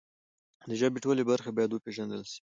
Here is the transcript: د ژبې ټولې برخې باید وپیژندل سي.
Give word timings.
د 0.69 0.71
ژبې 0.79 0.99
ټولې 1.05 1.23
برخې 1.29 1.51
باید 1.57 1.71
وپیژندل 1.71 2.21
سي. 2.31 2.39